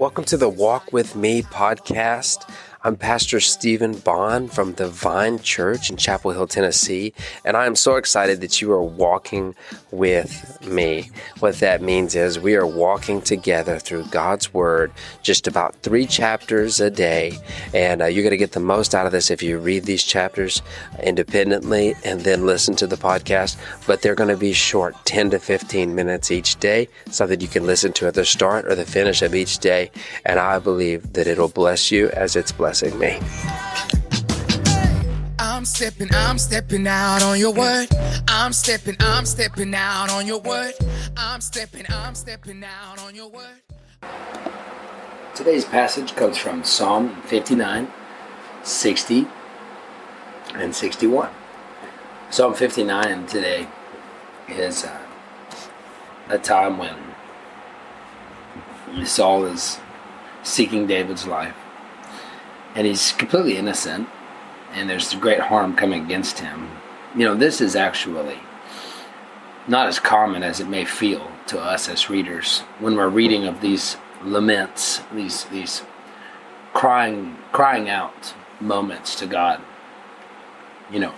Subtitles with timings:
[0.00, 2.50] Welcome to the Walk With Me podcast.
[2.82, 7.12] I'm Pastor Stephen Bond from the Vine Church in Chapel Hill, Tennessee,
[7.44, 9.54] and I am so excited that you are walking
[9.90, 11.10] with me.
[11.40, 14.92] What that means is we are walking together through God's Word,
[15.22, 17.38] just about three chapters a day,
[17.74, 20.02] and uh, you're going to get the most out of this if you read these
[20.02, 20.62] chapters
[21.02, 23.58] independently and then listen to the podcast.
[23.86, 27.48] But they're going to be short, 10 to 15 minutes each day, so that you
[27.48, 29.90] can listen to at the start or the finish of each day,
[30.24, 33.18] and I believe that it'll bless you as it's blessed blessing me.
[35.40, 37.88] I'm stepping, I'm stepping out on your word.
[38.28, 40.74] I'm stepping, I'm stepping out on your word.
[41.16, 43.60] I'm stepping, I'm stepping out on your word.
[45.34, 47.88] Today's passage comes from Psalm 59,
[48.62, 49.26] 60,
[50.54, 51.28] and 61.
[52.30, 53.66] Psalm 59 today
[54.48, 54.96] is uh,
[56.28, 56.94] a time when
[59.04, 59.80] Saul is
[60.44, 61.56] seeking David's life
[62.74, 64.08] and he's completely innocent,
[64.72, 66.70] and there's great harm coming against him.
[67.14, 68.38] You know, this is actually
[69.66, 73.60] not as common as it may feel to us as readers when we're reading of
[73.60, 75.82] these laments, these these
[76.72, 79.60] crying crying out moments to God.
[80.90, 81.14] You know,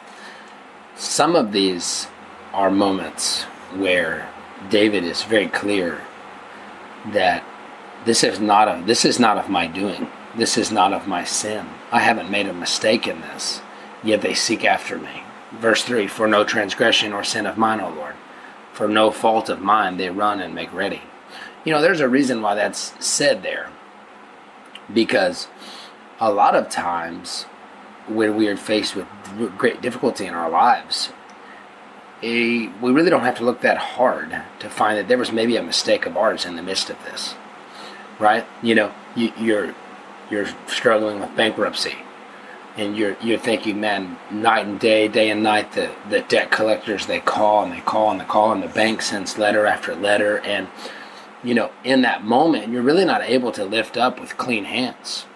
[0.96, 2.06] some of these
[2.52, 3.42] are moments
[3.74, 4.28] where
[4.70, 6.00] David is very clear
[7.12, 7.44] that
[8.04, 11.24] this is not of this is not of my doing this is not of my
[11.24, 11.66] sin.
[11.90, 13.60] I haven't made a mistake in this,
[14.02, 15.22] yet they seek after me.
[15.52, 18.14] Verse 3 For no transgression or sin of mine, O Lord.
[18.72, 21.02] For no fault of mine they run and make ready.
[21.64, 23.70] You know, there's a reason why that's said there.
[24.92, 25.48] Because
[26.18, 27.44] a lot of times
[28.08, 29.06] when we are faced with
[29.58, 31.10] great difficulty in our lives,
[32.22, 35.56] eh, we really don't have to look that hard to find that there was maybe
[35.56, 37.34] a mistake of ours in the midst of this.
[38.18, 38.46] Right?
[38.62, 39.74] You know, you're
[40.30, 41.96] you're struggling with bankruptcy.
[42.76, 47.06] And you're you're thinking, man, night and day, day and night, the, the debt collectors
[47.06, 50.38] they call and they call and they call and the bank sends letter after letter.
[50.38, 50.68] And
[51.44, 55.26] you know, in that moment you're really not able to lift up with clean hands.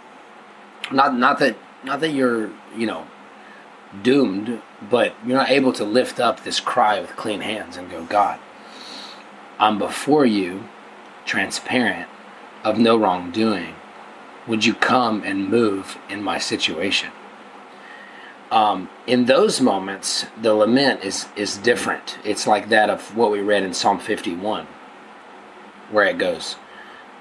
[0.91, 3.07] Not not that not that you're, you know,
[4.03, 4.61] doomed,
[4.91, 8.41] but you're not able to lift up this cry with clean hands and go, God,
[9.59, 10.65] I'm before you,
[11.25, 12.09] transparent,
[12.65, 13.76] of no wrongdoing
[14.47, 17.11] would you come and move in my situation?
[18.51, 22.19] Um, in those moments, the lament is is different.
[22.25, 24.67] It's like that of what we read in Psalm 51,
[25.91, 26.57] where it goes,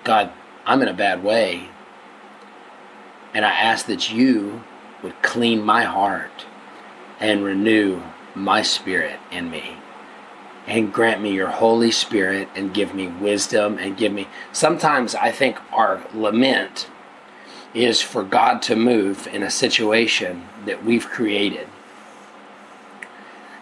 [0.04, 0.32] God,
[0.68, 1.70] I'm in a bad way,
[3.34, 4.64] and I ask that you
[5.02, 6.46] would clean my heart
[7.20, 8.02] and renew
[8.36, 9.78] my spirit in me
[10.68, 14.28] and grant me your Holy Spirit and give me wisdom and give me.
[14.52, 16.88] Sometimes I think our lament
[17.76, 21.68] is for God to move in a situation that we've created.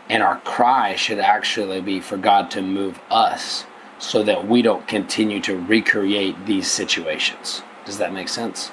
[0.07, 3.65] And our cry should actually be for God to move us
[3.97, 7.63] so that we don't continue to recreate these situations.
[7.85, 8.71] Does that make sense?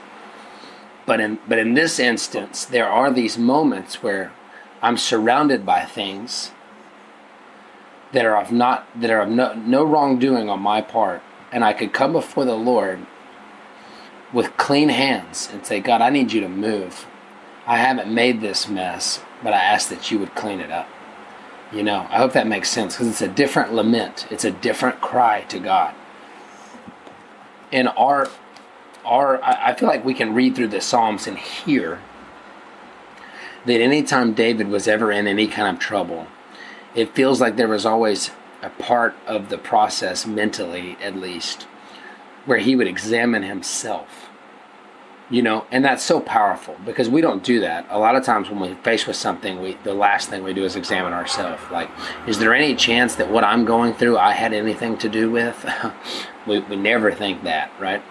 [1.07, 4.33] But in but in this instance, there are these moments where
[4.83, 6.53] I'm surrounded by things
[8.13, 11.73] that are of not that are of no, no wrongdoing on my part, and I
[11.73, 13.07] could come before the Lord
[14.33, 17.07] with clean hands and say, God, I need you to move.
[17.67, 20.89] I haven't made this mess, but I ask that you would clean it up.
[21.73, 25.01] You know, I hope that makes sense because it's a different lament, it's a different
[25.01, 25.95] cry to God.
[27.73, 28.29] And our,
[29.05, 32.01] our, I feel like we can read through the Psalms and hear
[33.67, 36.27] that anytime David was ever in any kind of trouble,
[36.95, 38.33] it feels like there was always
[38.63, 41.67] a part of the process, mentally at least,
[42.47, 44.29] where he would examine himself.
[45.29, 47.87] You know, and that's so powerful because we don't do that.
[47.89, 50.65] A lot of times when we're faced with something, we the last thing we do
[50.65, 51.63] is examine ourselves.
[51.71, 51.89] Like,
[52.27, 55.65] is there any chance that what I'm going through I had anything to do with?
[56.49, 58.03] we, we never think that, right?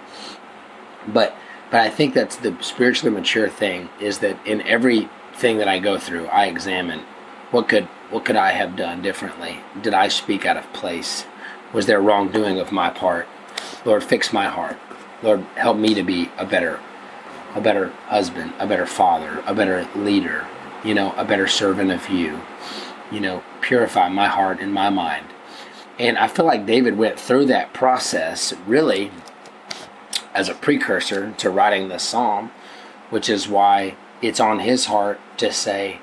[1.09, 1.35] But
[1.71, 5.99] but I think that's the spiritually mature thing is that in everything that I go
[5.99, 7.01] through, I examine
[7.51, 9.59] what could what could I have done differently?
[9.81, 11.25] Did I speak out of place?
[11.73, 13.27] Was there wrongdoing of my part?
[13.85, 14.77] Lord, fix my heart.
[15.21, 16.79] Lord, help me to be a better
[17.55, 20.45] a better husband, a better father, a better leader,
[20.83, 22.39] you know, a better servant of you.
[23.11, 25.25] You know, purify my heart and my mind.
[25.97, 29.11] And I feel like David went through that process really
[30.33, 32.51] as a precursor to writing the psalm,
[33.09, 35.99] which is why it's on his heart to say,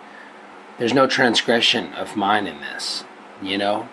[0.78, 3.04] There's no transgression of mine in this,
[3.40, 3.88] you know?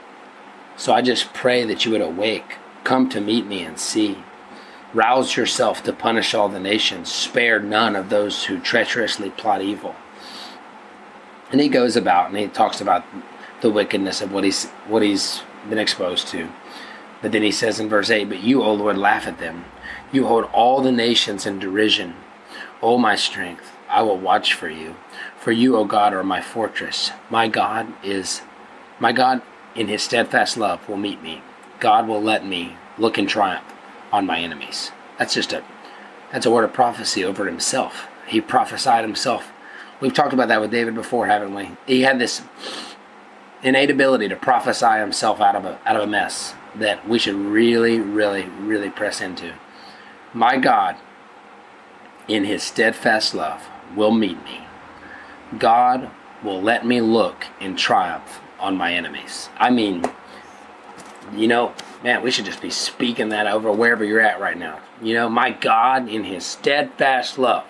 [0.76, 4.24] So I just pray that you would awake, come to meet me and see
[4.94, 7.12] Rouse yourself to punish all the nations.
[7.12, 9.96] Spare none of those who treacherously plot evil.
[11.52, 13.04] And he goes about and he talks about
[13.62, 16.48] the wickedness of what he's what he's been exposed to.
[17.24, 19.66] But then he says in verse 8, But you, O Lord, laugh at them.
[20.12, 22.16] You hold all the nations in derision.
[22.82, 24.96] O my strength, I will watch for you.
[25.38, 27.12] For you, O God, are my fortress.
[27.32, 28.42] My God is
[29.00, 29.42] my God
[29.74, 31.42] in his steadfast love will meet me.
[31.84, 33.74] God will let me look in triumph
[34.10, 34.94] on my enemies.
[35.20, 35.62] That's just a
[36.32, 38.08] that's a word of prophecy over himself.
[38.26, 39.52] He prophesied himself.
[40.00, 41.72] We've talked about that with David before, haven't we?
[41.86, 42.42] He had this
[43.62, 47.36] innate ability to prophesy himself out of a out of a mess that we should
[47.36, 49.54] really, really, really press into.
[50.34, 50.96] My God,
[52.30, 53.62] in his steadfast love,
[53.94, 54.62] will meet me.
[55.60, 56.10] God
[56.42, 59.50] will let me look in triumph on my enemies.
[59.58, 60.06] I mean,
[61.36, 61.74] you know,
[62.04, 64.80] man, we should just be speaking that over wherever you're at right now.
[65.02, 67.66] You know, my God, in his steadfast love,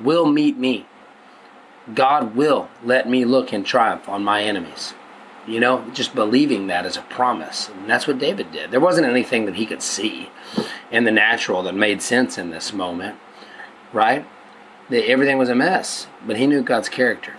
[0.00, 0.86] will meet me.
[1.92, 4.94] God will let me look in triumph on my enemies.
[5.46, 7.68] You know, just believing that as a promise.
[7.68, 8.70] And that's what David did.
[8.70, 10.30] There wasn't anything that he could see
[10.90, 13.18] in the natural that made sense in this moment,
[13.92, 14.26] right?
[14.90, 17.34] Everything was a mess, but he knew God's character.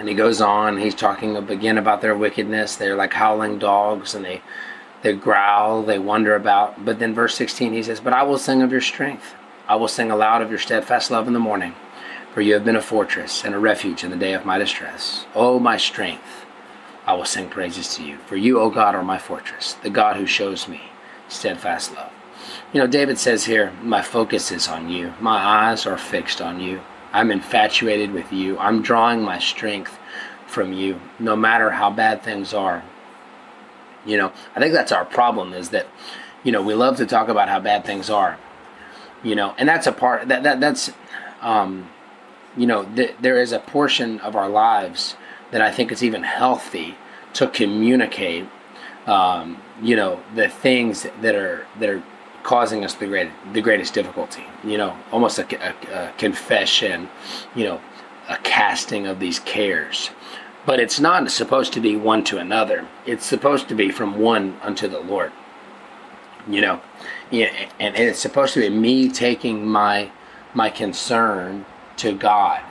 [0.00, 2.74] And he goes on, he's talking again about their wickedness.
[2.74, 4.40] They're like howling dogs and they
[5.02, 6.86] they growl, they wonder about.
[6.86, 9.34] But then verse 16 he says, But I will sing of your strength.
[9.68, 11.74] I will sing aloud of your steadfast love in the morning,
[12.32, 15.26] for you have been a fortress and a refuge in the day of my distress.
[15.34, 16.46] O my strength,
[17.04, 18.16] I will sing praises to you.
[18.26, 20.80] For you, O God, are my fortress, the God who shows me
[21.28, 22.10] steadfast love.
[22.72, 25.12] You know, David says here, My focus is on you.
[25.20, 26.80] My eyes are fixed on you.
[27.12, 28.58] I'm infatuated with you.
[28.58, 29.98] I'm drawing my strength
[30.46, 32.82] from you, no matter how bad things are.
[34.04, 35.86] You know, I think that's our problem is that,
[36.42, 38.38] you know, we love to talk about how bad things are.
[39.22, 40.90] You know, and that's a part that, that that's,
[41.42, 41.90] um,
[42.56, 45.16] you know, th- there is a portion of our lives
[45.50, 46.96] that I think it's even healthy
[47.34, 48.46] to communicate,
[49.06, 52.02] um, you know, the things that are that are
[52.42, 54.44] causing us the great the greatest difficulty.
[54.64, 57.08] You know, almost a, a, a confession,
[57.54, 57.80] you know,
[58.28, 60.10] a casting of these cares
[60.66, 62.86] but it's not supposed to be one to another.
[63.06, 65.32] It's supposed to be from one unto the Lord.
[66.48, 66.80] You know,
[67.30, 67.46] yeah,
[67.78, 70.10] and, and it's supposed to be me taking my
[70.52, 71.64] my concern
[71.98, 72.62] to God,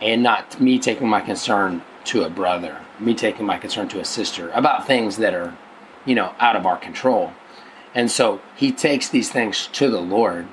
[0.00, 4.04] and not me taking my concern to a brother, me taking my concern to a
[4.04, 5.56] sister about things that are,
[6.04, 7.32] you know, out of our control.
[7.96, 10.46] And so he takes these things to the Lord,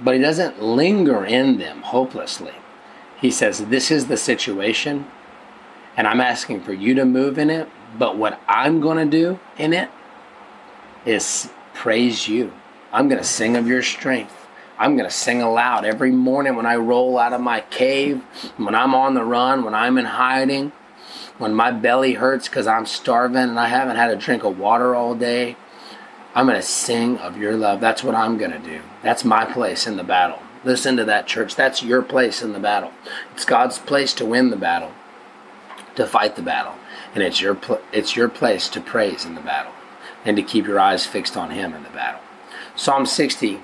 [0.00, 2.54] but he doesn't linger in them hopelessly.
[3.20, 5.06] He says, This is the situation
[5.96, 7.68] and I'm asking for you to move in it.
[7.98, 9.88] But what I'm going to do in it
[11.06, 12.52] is praise you.
[12.92, 14.46] I'm going to sing of your strength.
[14.78, 18.22] I'm going to sing aloud every morning when I roll out of my cave,
[18.58, 20.72] when I'm on the run, when I'm in hiding,
[21.38, 24.94] when my belly hurts because I'm starving and I haven't had a drink of water
[24.94, 25.56] all day.
[26.36, 27.80] I'm going to sing of your love.
[27.80, 28.82] That's what I'm going to do.
[29.02, 30.38] That's my place in the battle.
[30.64, 31.56] Listen to that, church.
[31.56, 32.92] That's your place in the battle.
[33.32, 34.92] It's God's place to win the battle
[35.94, 36.74] to fight the battle,
[37.14, 39.72] and it's your pl- it's your place to praise in the battle,
[40.26, 42.20] and to keep your eyes fixed on Him in the battle.
[42.74, 43.60] Psalm 60.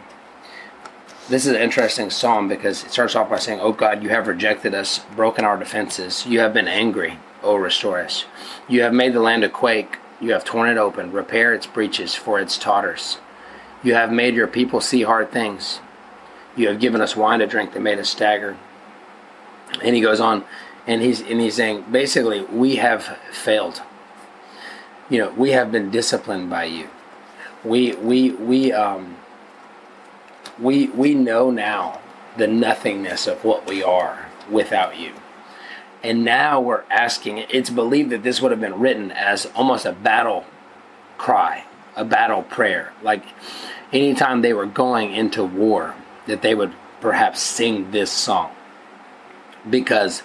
[1.28, 4.26] This is an interesting psalm because it starts off by saying, "Oh God, you have
[4.26, 6.26] rejected us, broken our defenses.
[6.26, 7.18] You have been angry.
[7.42, 8.24] Oh, restore us.
[8.66, 9.98] You have made the land a quake.
[10.22, 11.10] You have torn it open.
[11.10, 13.18] Repair its breaches, for its totters.
[13.82, 15.80] You have made your people see hard things.
[16.54, 18.56] You have given us wine to drink that made us stagger."
[19.82, 20.44] And he goes on,
[20.86, 23.82] and he's and he's saying basically we have failed.
[25.10, 26.88] You know, we have been disciplined by you.
[27.64, 29.16] We we we um
[30.56, 32.00] we we know now
[32.36, 35.14] the nothingness of what we are without you.
[36.02, 39.92] And now we're asking it's believed that this would have been written as almost a
[39.92, 40.44] battle
[41.16, 41.64] cry,
[41.96, 42.92] a battle prayer.
[43.02, 43.24] Like
[43.92, 45.94] anytime they were going into war,
[46.26, 48.52] that they would perhaps sing this song.
[49.68, 50.22] Because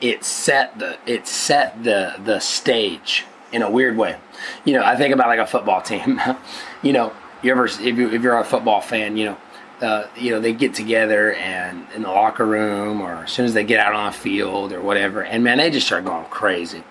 [0.00, 4.16] it set the it set the the stage in a weird way.
[4.64, 6.20] You know, I think about like a football team.
[6.82, 7.12] you know,
[7.42, 9.36] you ever if you if you're a football fan, you know,
[9.80, 13.54] uh, you know they get together and in the locker room or as soon as
[13.54, 16.84] they get out on the field or whatever, and man, they just start going crazy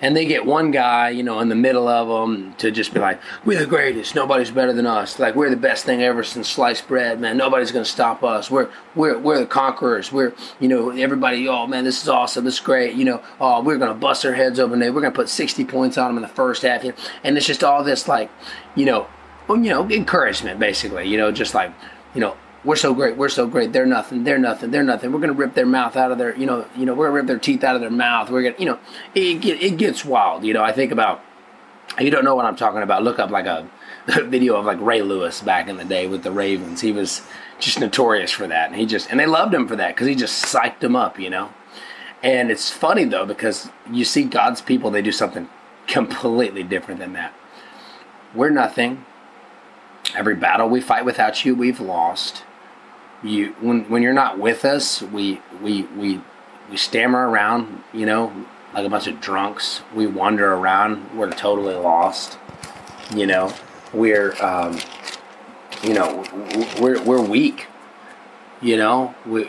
[0.00, 3.00] and they get one guy, you know, in the middle of them to just be
[3.00, 4.14] like, "We're the greatest.
[4.14, 5.18] Nobody's better than us.
[5.18, 7.36] Like we're the best thing ever since sliced bread, man.
[7.36, 8.50] Nobody's gonna stop us.
[8.50, 10.12] We're we're we're the conquerors.
[10.12, 11.48] We're you know everybody.
[11.48, 12.44] Oh man, this is awesome.
[12.44, 12.94] This is great.
[12.94, 14.78] You know, oh we're gonna bust their heads open.
[14.80, 16.84] We're gonna put 60 points on them in the first half.
[17.24, 18.30] And it's just all this like,
[18.76, 19.08] you know,
[19.48, 21.08] you know, encouragement, basically.
[21.08, 21.72] You know, just like,
[22.14, 23.72] you know, we're so great, we're so great.
[23.72, 25.12] They're nothing, they're nothing, they're nothing.
[25.12, 27.26] We're gonna rip their mouth out of their, you know, you know, we're gonna rip
[27.26, 28.30] their teeth out of their mouth.
[28.30, 28.78] We're gonna, you know,
[29.14, 30.44] it it gets wild.
[30.44, 31.22] You know, I think about.
[31.98, 33.02] You don't know what I'm talking about.
[33.02, 33.68] Look up like a,
[34.08, 36.80] a video of like Ray Lewis back in the day with the Ravens.
[36.80, 37.22] He was
[37.58, 40.14] just notorious for that, and he just and they loved him for that because he
[40.14, 41.50] just psyched them up, you know.
[42.22, 45.48] And it's funny though because you see God's people, they do something
[45.86, 47.32] completely different than that.
[48.34, 49.04] We're nothing.
[50.14, 52.44] Every battle we fight without you, we've lost.
[53.22, 56.20] You when when you're not with us, we we we
[56.70, 59.82] we stammer around, you know, like a bunch of drunks.
[59.94, 61.16] We wander around.
[61.16, 62.38] We're totally lost.
[63.14, 63.52] You know,
[63.92, 64.78] we're um,
[65.82, 66.24] you know
[66.80, 67.66] we're we're weak.
[68.60, 69.46] You know, we,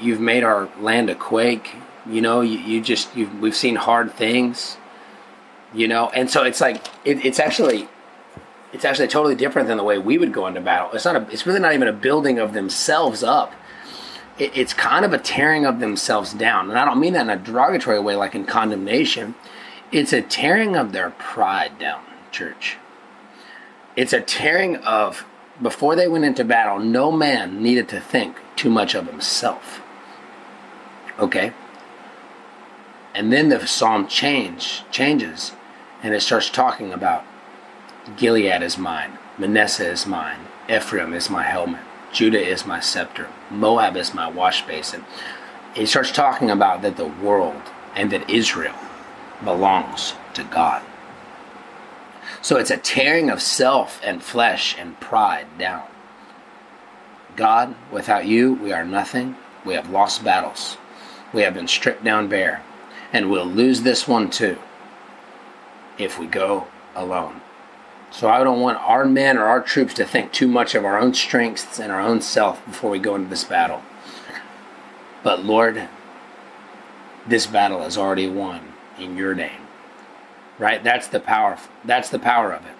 [0.00, 1.70] you've made our land a quake.
[2.06, 4.76] You know, you, you just we've seen hard things.
[5.72, 7.88] You know, and so it's like it, it's actually
[8.72, 10.90] it's actually totally different than the way we would go into battle.
[10.92, 13.52] It's not a, it's really not even a building of themselves up.
[14.38, 17.30] It, it's kind of a tearing of themselves down, and I don't mean that in
[17.30, 19.34] a derogatory way, like in condemnation.
[19.92, 22.76] It's a tearing of their pride down, church.
[23.96, 25.24] It's a tearing of
[25.60, 29.82] before they went into battle, no man needed to think too much of himself.
[31.18, 31.52] Okay?
[33.14, 35.52] And then the psalm change changes
[36.02, 37.24] and it starts talking about
[38.16, 41.80] Gilead is mine, Manasseh is mine, Ephraim is my helmet,
[42.12, 45.04] Judah is my scepter, Moab is my wash basin.
[45.74, 47.62] He starts talking about that the world
[47.94, 48.74] and that Israel
[49.44, 50.82] belongs to God.
[52.42, 55.84] So it's a tearing of self and flesh and pride down.
[57.36, 59.36] God, without you, we are nothing.
[59.64, 60.76] We have lost battles.
[61.32, 62.62] We have been stripped down bare.
[63.12, 64.58] And we'll lose this one too
[65.98, 67.40] if we go alone.
[68.10, 70.98] So I don't want our men or our troops to think too much of our
[70.98, 73.82] own strengths and our own self before we go into this battle.
[75.22, 75.88] But Lord,
[77.26, 79.62] this battle is already won in your name.
[80.58, 80.82] Right?
[80.82, 82.74] That's the power that's the power of it.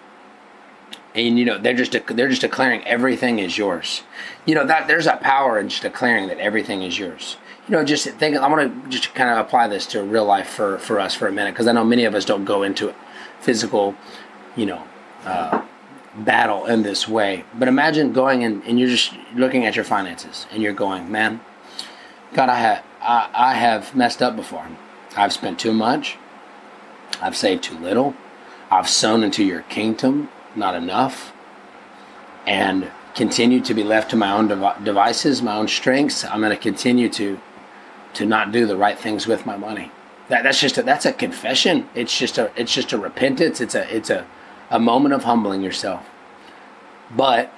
[1.14, 4.02] And you know, they're just they're just declaring everything is yours.
[4.46, 7.36] You know, that there's a power in just declaring that everything is yours
[7.70, 8.36] you know, just think.
[8.36, 11.28] I want to just kind of apply this to real life for for us for
[11.28, 12.92] a minute because I know many of us don't go into
[13.38, 13.94] physical,
[14.56, 14.82] you know,
[15.24, 15.62] uh,
[16.16, 17.44] battle in this way.
[17.54, 21.40] But imagine going in and you're just looking at your finances and you're going, man,
[22.34, 24.66] God, I have I, I have messed up before.
[25.16, 26.16] I've spent too much.
[27.20, 28.14] I've saved too little.
[28.70, 31.32] I've sown into your kingdom not enough.
[32.46, 36.24] And continue to be left to my own dev- devices, my own strengths.
[36.24, 37.40] I'm going to continue to
[38.12, 39.92] to not do the right things with my money.
[40.28, 41.88] That, that's just a, that's a confession.
[41.94, 43.60] It's just a it's just a repentance.
[43.60, 44.26] It's a it's a,
[44.70, 46.08] a moment of humbling yourself.
[47.14, 47.52] But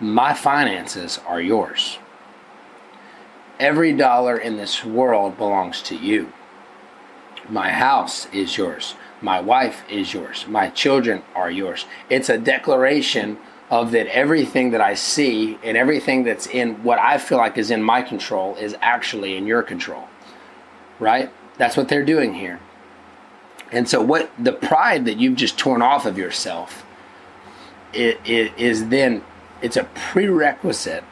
[0.00, 1.98] my finances are yours.
[3.60, 6.32] Every dollar in this world belongs to you.
[7.48, 8.94] My house is yours.
[9.20, 10.46] My wife is yours.
[10.48, 11.86] My children are yours.
[12.08, 13.38] It's a declaration
[13.70, 17.70] of that everything that I see and everything that's in what I feel like is
[17.70, 20.08] in my control is actually in your control.
[20.98, 21.30] Right?
[21.58, 22.58] That's what they're doing here.
[23.72, 26.84] And so, what the pride that you've just torn off of yourself
[27.92, 29.22] it, it is then
[29.60, 31.04] it's a prerequisite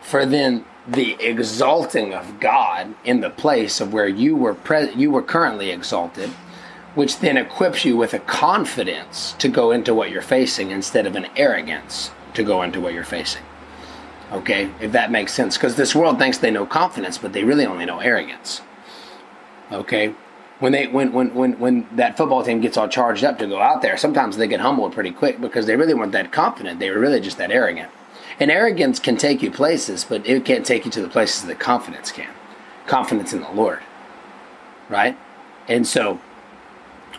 [0.00, 5.10] for then the exalting of God in the place of where you were pre- you
[5.10, 6.30] were currently exalted
[6.94, 11.16] which then equips you with a confidence to go into what you're facing instead of
[11.16, 13.42] an arrogance to go into what you're facing.
[14.32, 15.56] Okay, if that makes sense.
[15.56, 18.62] Because this world thinks they know confidence, but they really only know arrogance.
[19.72, 20.14] Okay?
[20.60, 23.60] When they when, when when when that football team gets all charged up to go
[23.60, 26.78] out there, sometimes they get humbled pretty quick because they really weren't that confident.
[26.78, 27.90] They were really just that arrogant.
[28.40, 31.58] And arrogance can take you places, but it can't take you to the places that
[31.58, 32.30] confidence can.
[32.86, 33.80] Confidence in the Lord.
[34.88, 35.16] Right?
[35.68, 36.20] And so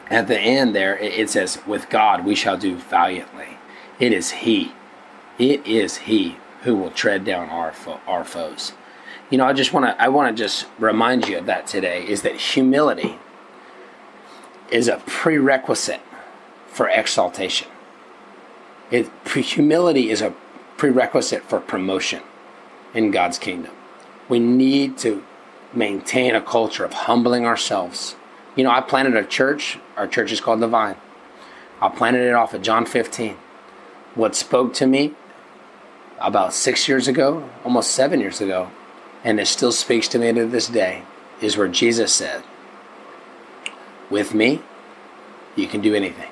[0.09, 3.57] at the end there it says with god we shall do valiantly
[3.99, 4.71] it is he
[5.37, 8.73] it is he who will tread down our fo- our foes
[9.29, 12.05] you know i just want to i want to just remind you of that today
[12.07, 13.17] is that humility
[14.71, 16.01] is a prerequisite
[16.67, 17.67] for exaltation
[18.91, 20.33] it humility is a
[20.77, 22.21] prerequisite for promotion
[22.93, 23.71] in god's kingdom
[24.27, 25.23] we need to
[25.73, 28.15] maintain a culture of humbling ourselves
[28.55, 29.77] you know, I planted a church.
[29.97, 30.95] Our church is called the Vine.
[31.81, 33.37] I planted it off of John 15.
[34.15, 35.13] What spoke to me
[36.19, 38.71] about six years ago, almost seven years ago,
[39.25, 41.03] and it still speaks to me to this day,
[41.41, 42.43] is where Jesus said,
[44.15, 44.61] With me,
[45.57, 46.31] you can do anything.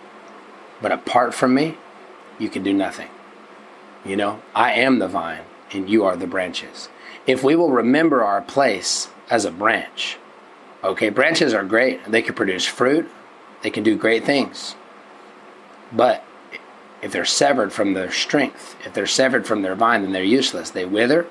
[0.82, 1.78] But apart from me,
[2.40, 3.10] you can do nothing.
[4.06, 5.42] You know, I am the vine
[5.74, 6.88] and you are the branches.
[7.28, 10.18] If we will remember our place as a branch,
[10.82, 12.06] okay, branches are great.
[12.06, 13.12] They can produce fruit,
[13.64, 14.76] they can do great things.
[15.92, 16.24] But
[17.02, 20.70] if they're severed from their strength, if they're severed from their vine, then they're useless.
[20.70, 21.28] They wither,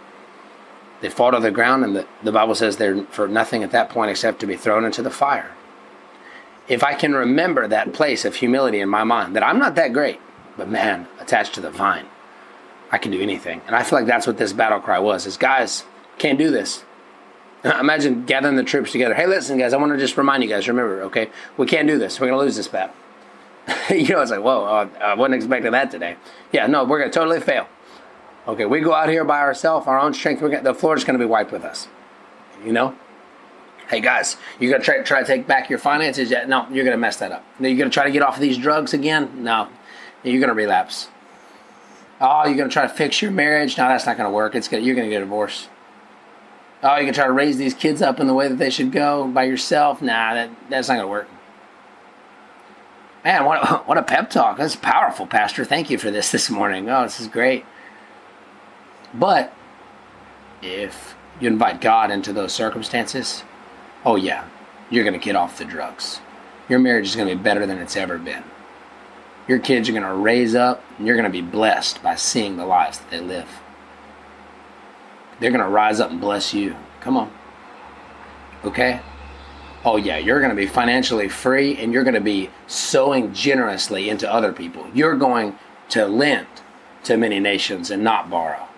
[1.01, 3.89] they fall to the ground, and the, the Bible says they're for nothing at that
[3.89, 5.53] point except to be thrown into the fire.
[6.69, 9.93] If I can remember that place of humility in my mind, that I'm not that
[9.93, 10.21] great,
[10.57, 12.07] but man, attached to the vine,
[12.91, 13.63] I can do anything.
[13.67, 15.85] And I feel like that's what this battle cry was: is guys
[16.19, 16.85] can't do this.
[17.65, 19.15] Imagine gathering the troops together.
[19.15, 20.69] Hey, listen, guys, I want to just remind you guys.
[20.69, 22.21] Remember, okay, we can't do this.
[22.21, 22.95] We're going to lose this battle.
[23.91, 26.17] you know, it's like, whoa, uh, I wasn't expecting that today.
[26.51, 27.69] Yeah, no, we're going to totally fail.
[28.49, 30.41] Okay, we go out here by ourselves, our own strength.
[30.41, 31.87] Gonna, the floor is going to be wiped with us.
[32.65, 32.97] You know.
[33.93, 36.31] Hey guys, you're gonna try, try to take back your finances?
[36.31, 36.49] Yet?
[36.49, 37.45] No, you're gonna mess that up.
[37.61, 39.45] You're gonna try to get off of these drugs again?
[39.45, 39.69] No,
[40.23, 41.09] you're gonna relapse.
[42.19, 43.77] Oh, you're gonna try to fix your marriage?
[43.77, 44.55] No, that's not gonna work.
[44.55, 45.69] It's gonna, you're gonna get a divorce.
[46.83, 48.93] Oh, you can try to raise these kids up in the way that they should
[48.93, 50.01] go by yourself?
[50.01, 51.29] Nah, that, that's not gonna work.
[53.27, 54.57] Man, what, what a pep talk.
[54.57, 55.67] That's powerful, Pastor.
[55.67, 56.89] Thank you for this this morning.
[56.89, 57.67] Oh, this is great.
[59.13, 59.53] But
[60.63, 63.45] if you invite God into those circumstances,
[64.05, 64.49] oh, yeah,
[64.91, 66.21] you're going to get off the drugs.
[66.69, 68.45] Your marriage is going to be better than it's ever been.
[69.49, 72.57] Your kids are going to raise up and you're going to be blessed by seeing
[72.57, 73.49] the lives that they live.
[75.41, 76.77] They're going to rise up and bless you.
[77.01, 77.33] Come on.
[78.65, 79.01] Okay?
[79.85, 84.09] oh yeah, you're going to be financially free and you're going to be sowing generously
[84.09, 84.87] into other people.
[84.95, 85.59] You're going
[85.91, 86.47] to lend
[87.05, 88.69] to many nations and not borrow.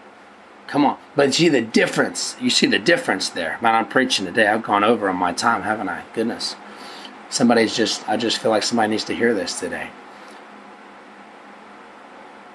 [0.67, 0.99] Come on.
[1.15, 2.37] But see the difference.
[2.41, 3.59] You see the difference there.
[3.61, 4.47] Man, I'm preaching today.
[4.47, 6.05] I've gone over on my time, haven't I?
[6.15, 6.57] Goodness.
[7.29, 9.91] Somebody's just, I just feel like somebody needs to hear this today.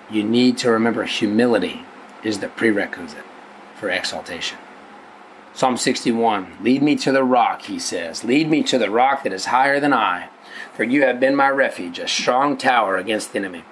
[0.09, 1.85] You need to remember humility
[2.23, 3.25] is the prerequisite
[3.75, 4.57] for exaltation.
[5.53, 8.23] Psalm 61 Lead me to the rock, he says.
[8.23, 10.29] Lead me to the rock that is higher than I.
[10.73, 13.63] For you have been my refuge, a strong tower against the enemy.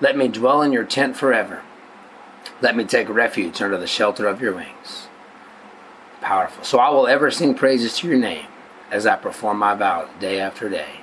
[0.00, 1.62] Let me dwell in your tent forever.
[2.60, 5.08] Let me take refuge under the shelter of your wings.
[6.20, 6.64] Powerful.
[6.64, 8.46] So I will ever sing praises to your name
[8.90, 11.00] as I perform my vow day after day.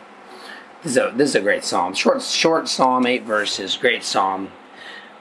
[0.81, 1.93] This is a, this is a great psalm.
[1.93, 3.77] Short, short psalm, eight verses.
[3.77, 4.51] Great psalm.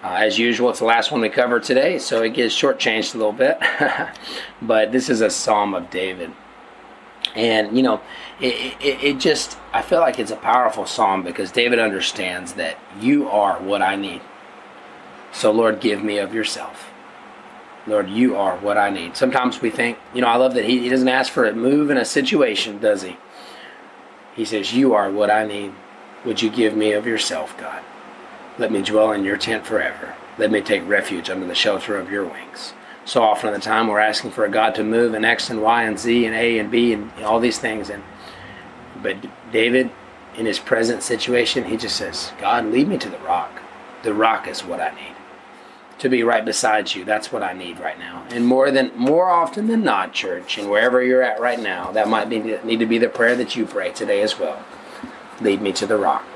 [0.03, 3.19] Uh, as usual, it's the last one we cover today, so it gets shortchanged a
[3.19, 3.57] little bit.
[4.63, 6.33] but this is a Psalm of David.
[7.37, 8.01] And, you know,
[8.41, 12.79] it, it, it, just, I feel like it's a powerful psalm because David understands that
[13.01, 14.21] you are what I need.
[15.33, 16.91] So, Lord, give me of yourself.
[17.87, 19.17] Lord, you are what I need.
[19.17, 21.91] Sometimes we think, you know, I love that he, he doesn't ask for a move
[21.91, 23.17] in a situation, does he?
[24.37, 25.73] He says, You are what I need.
[26.25, 27.83] Would you give me of yourself, God?
[28.59, 30.15] Let me dwell in your tent forever.
[30.39, 32.73] Let me take refuge under the shelter of your wings.
[33.05, 35.61] So often at the time we're asking for a God to move in X and
[35.61, 37.91] Y and Z and A and B and all these things.
[37.91, 38.03] And
[39.03, 39.17] but
[39.51, 39.91] David,
[40.37, 43.61] in his present situation, he just says, God, lead me to the rock.
[44.05, 45.17] The rock is what I need.
[46.03, 48.27] To be right beside you, that's what I need right now.
[48.31, 52.09] And more than more often than not, church, and wherever you're at right now, that
[52.09, 54.65] might be need to be the prayer that you pray today as well.
[55.41, 56.27] Lead me to the rock.